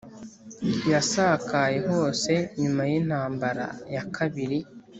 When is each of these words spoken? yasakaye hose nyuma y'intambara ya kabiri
yasakaye 0.91 1.77
hose 1.89 2.33
nyuma 2.61 2.81
y'intambara 2.89 3.67
ya 3.93 4.03
kabiri 4.15 4.59